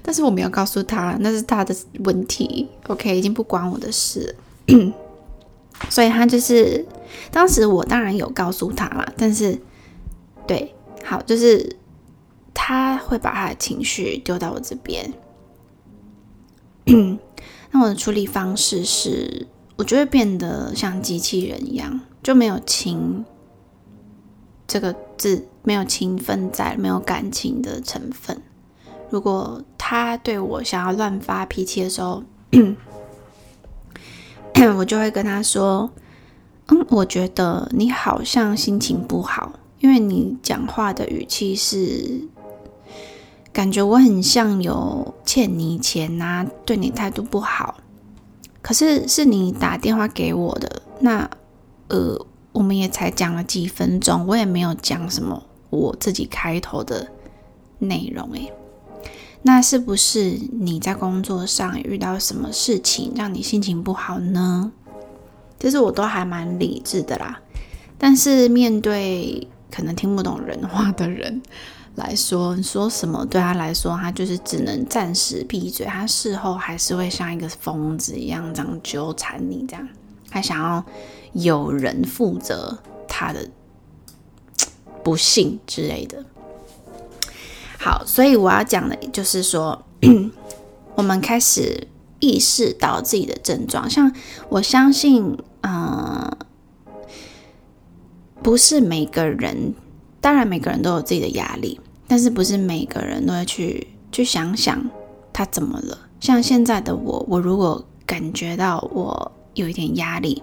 [0.03, 2.69] 但是我没有告诉他，那是他的问题。
[2.89, 4.37] OK，已经不关我的事。
[5.89, 6.85] 所以他就是
[7.31, 9.59] 当时我当然有告诉他了，但是
[10.47, 11.77] 对，好，就是
[12.53, 15.13] 他会把他的情绪丢到我这边。
[17.73, 19.47] 那我的处理方式是，
[19.77, 23.25] 我就会变得像机器人一样，就没有情
[24.67, 28.43] 这个字，没有情分在，没有感情的成分。
[29.11, 32.23] 如果他对我想要乱发脾气的时候，
[34.77, 35.91] 我就会跟他说
[36.69, 42.29] ：“嗯，我觉得你好像心情不好，因为你讲话的语气是。”
[43.53, 47.81] 感觉我很像有欠你钱呐，对你态度不好。
[48.63, 51.29] 可是是你打电话给我的，那
[51.89, 57.09] 呃，我们也才讲了几分钟，我也没有讲什么我自己开头的
[57.81, 58.53] 内容诶。
[59.43, 64.73] 那是不是你在工作上遇到什么事情让你心情不好呢？
[65.59, 67.41] 其实我都还蛮理智的啦，
[67.99, 71.43] 但是面对可能听不懂人话的人。
[71.97, 75.85] 来说，说什么对他来说，他就是只能暂时闭嘴。
[75.85, 79.87] 他事后还是会像一个疯子一样这样纠缠你，这样
[80.31, 80.83] 他想要
[81.33, 82.79] 有人负责
[83.09, 83.51] 他的
[85.03, 86.25] 不幸之类的。
[87.83, 89.87] 好，所以我要讲的就是说，
[90.97, 93.89] 我们开始意识到自己的症状。
[93.89, 94.13] 像
[94.51, 96.31] 我相信，嗯，
[98.43, 99.73] 不是每个人。
[100.21, 104.91] 当然，每个人都有自己的压力，但是不是每个人都会去去想想
[105.33, 105.99] 他怎么了。
[106.21, 110.43] 像现在的我，我如果感觉到我有一点压力，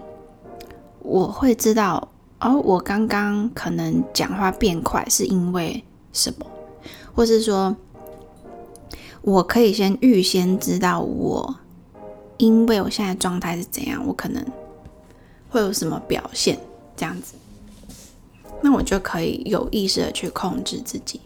[0.98, 2.08] 我会知道
[2.40, 6.44] 哦，我刚刚可能讲话变快是因为什么，
[7.18, 7.74] 或是说，
[9.22, 11.56] 我可以先预先知道我
[12.36, 14.46] 因为我现在状态是怎样，我可能
[15.50, 16.60] 会有什么表现，
[16.96, 17.34] 这样子。
[18.62, 21.20] 那我就可以有意识的去控制自己。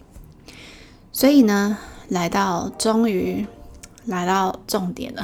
[1.11, 1.77] 所以呢，
[2.09, 3.45] 来到终于
[4.05, 5.23] 来到重点了，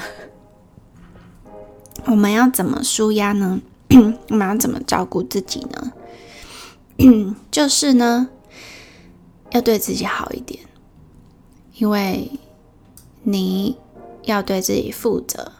[2.05, 3.59] 我们要怎么舒压呢？
[4.30, 5.93] 我们要怎么照顾自己呢？
[7.49, 8.30] 就是呢，
[9.52, 10.60] 要对自己好一点，
[11.76, 12.32] 因为
[13.24, 13.78] 你
[14.24, 15.52] 要对自己负责。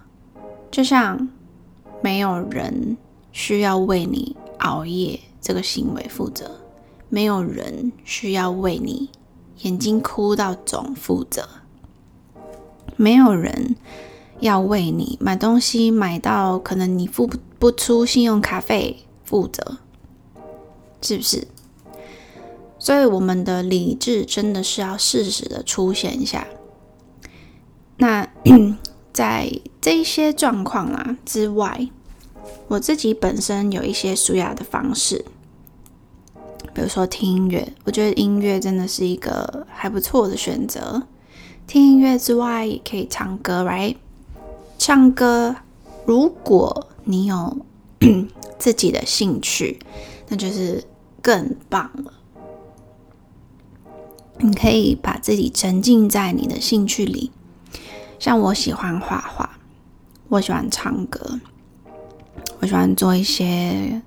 [0.72, 1.30] 就像
[2.02, 2.98] 没有人
[3.32, 5.20] 需要为你熬夜。
[5.42, 6.60] 这个行为负责，
[7.08, 9.10] 没有人需要为你
[9.60, 11.48] 眼睛哭到肿负责，
[12.98, 13.78] 没有人
[14.42, 17.26] 要为你买东西买到可能你付
[17.58, 19.78] 不出信用卡费负责，
[21.02, 21.48] 是不是？
[22.80, 26.48] 所以我们的理智真的是要适时的出现一下。
[27.98, 28.28] 那
[29.14, 31.90] 在这些状况啦之外。
[32.68, 35.26] 我自己本身有一些舒压的方式，
[36.74, 41.04] 比如说听音乐，我觉得音乐真的是一个还不错的选择。
[41.66, 43.96] 听音乐之外，也可以唱歌，right？
[44.78, 45.56] 唱歌，
[46.06, 47.58] 如果你有
[48.60, 49.80] 自己的兴趣，
[50.28, 50.84] 那就是
[51.22, 52.14] 更棒了。
[54.42, 57.32] 你可以把自己沉浸在你的兴趣里，
[58.18, 59.50] 像我喜欢画画，
[60.30, 61.40] 我喜欢唱歌。
[62.62, 64.02] 我喜欢做一些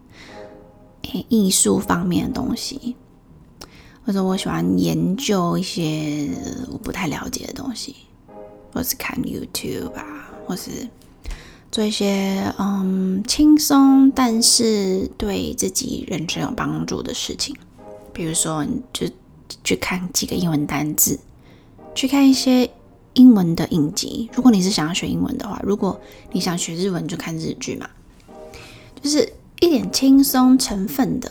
[1.28, 2.96] 艺术方面的东西，
[4.04, 6.28] 或者我喜欢研究一些
[6.70, 7.96] 我不太了解的东西，
[8.72, 10.70] 或是看 YouTube 啊，或是
[11.70, 17.56] 做一些嗯轻松但是对自己人生有帮助的事情，
[18.12, 19.06] 比如说你就
[19.64, 21.18] 去看几个英文单字，
[21.94, 22.70] 去看一些
[23.14, 24.28] 英文的影集。
[24.34, 26.00] 如果你是想要学英文的话，如果
[26.32, 27.88] 你想学日文，就看日剧嘛，
[29.00, 31.30] 就是一点轻松成分的，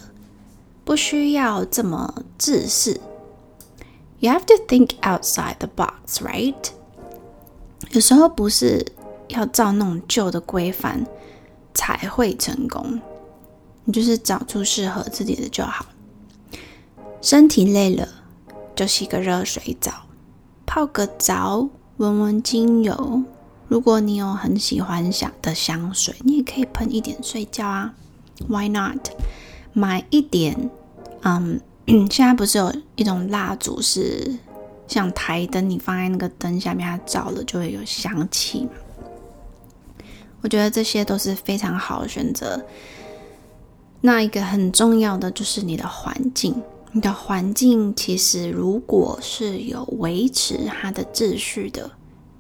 [0.83, 2.99] 不需要这么自私。
[4.19, 6.55] You have to think outside the box, right？
[7.91, 8.85] 有时候不是。
[9.33, 11.07] 要照那种旧的规范
[11.73, 12.99] 才会成功，
[13.85, 15.85] 你就是找出适合自己的就好。
[17.21, 18.07] 身体累了
[18.75, 19.91] 就洗个热水澡，
[20.65, 23.23] 泡个澡，闻闻精油。
[23.67, 27.93] 如果你有很喜欢想的香水，你也可以喷一点睡觉啊。
[28.47, 29.09] Why not？
[29.73, 30.69] 买一点，
[31.21, 31.61] 嗯，
[32.09, 34.39] 现在不是有一种蜡烛是
[34.87, 38.71] 像台灯，你放在那个灯下面，它照了就会有香气嘛。
[40.41, 42.65] 我觉得这些都是非常好的选择。
[44.01, 46.61] 那一个很重要的就是你的环境，
[46.93, 51.89] 你的环境其实如果是有维持它的秩序的，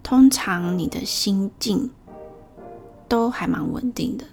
[0.03, 1.89] 通常你的心境
[3.07, 4.25] 都还蛮稳定的。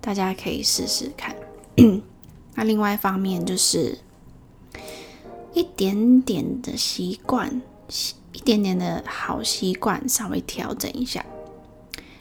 [0.00, 1.34] 大家可以试试看。
[2.54, 3.98] 那另外一方面就是
[5.52, 7.60] 一点点的习惯，
[8.32, 11.26] 一点点的好习惯，稍微调整一下。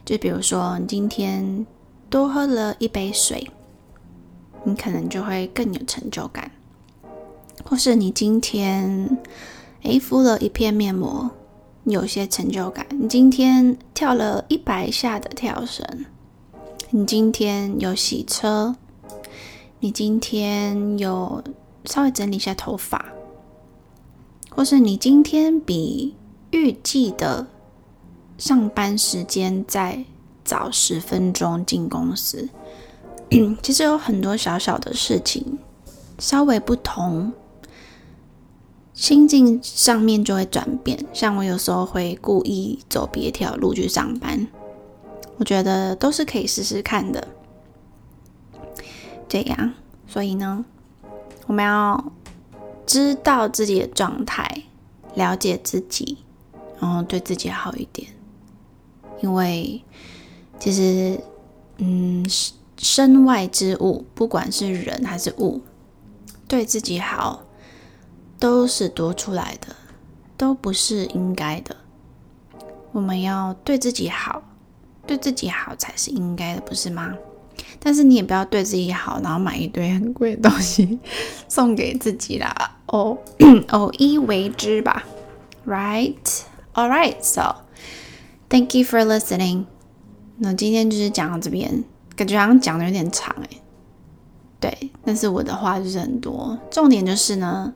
[0.03, 1.65] 就比如说，你今天
[2.09, 3.47] 多喝了一杯水，
[4.63, 6.49] 你可能就会更有成就感；
[7.63, 9.17] 或是你今天
[9.83, 11.29] 诶敷了一片面膜，
[11.83, 15.85] 有些成就感；你今天跳了一百下的跳绳；
[16.91, 18.75] 你今天有洗车；
[19.79, 21.43] 你今天有
[21.85, 22.97] 稍微整理一下头发；
[24.49, 26.15] 或是你今天比
[26.51, 27.47] 预计的。
[28.37, 30.05] 上班时间再
[30.43, 32.47] 早十分钟进公司，
[33.63, 35.57] 其实有很多小小的事情，
[36.19, 37.33] 稍微不同，
[38.97, 41.05] 心境上面就会转变。
[41.13, 44.47] 像我有时候会故意走别条路去上班，
[45.37, 47.27] 我觉得都是可以试试看的。
[49.29, 49.73] 这样，
[50.07, 50.65] 所以呢，
[51.45, 52.11] 我们要
[52.87, 54.63] 知道自己的状态，
[55.13, 56.17] 了解自己，
[56.81, 58.09] 然后对自己好一点。
[59.21, 59.83] 因为
[60.57, 61.21] 其实，
[61.77, 62.25] 嗯，
[62.77, 65.61] 身外之物，不管是人还是物，
[66.47, 67.43] 对自己好
[68.39, 69.75] 都是多出来的，
[70.37, 71.75] 都不是应该的。
[72.91, 74.41] 我们要对自己好，
[75.05, 77.13] 对自己好才是应该的，不是吗？
[77.79, 80.99] 但是你也不要对自己好，然后买一堆很贵的东西
[81.47, 82.77] 送给自己啦。
[82.87, 83.17] 哦，
[83.69, 85.03] 偶 一为之吧。
[85.65, 86.15] Right?
[86.73, 87.15] All right.
[87.21, 87.55] So.
[88.49, 89.65] Thank you for listening。
[90.37, 91.83] 那今天就是讲到这边，
[92.15, 93.49] 感觉好像讲的有点长哎。
[94.61, 97.73] 对，但是我的话就是很多，重点就是呢，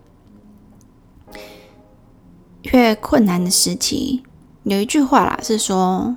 [2.63, 4.21] 越困难的时期，
[4.63, 6.15] 有一句话啦，是说，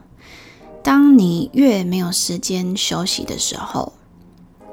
[0.82, 3.92] 当你越没有时间休息的时候，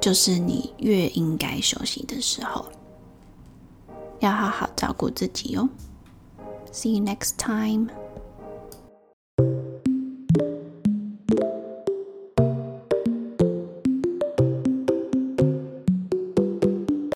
[0.00, 2.66] 就是你越应该休息的时候，
[4.20, 5.68] 要好好照顾自己哦。
[6.72, 7.88] See you next time.